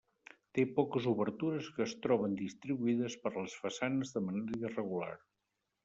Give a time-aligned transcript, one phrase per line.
[0.57, 5.17] Té poques obertures que es troben distribuïdes per les façanes de manera irregular.